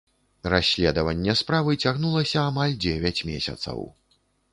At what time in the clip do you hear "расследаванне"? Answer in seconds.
0.51-1.35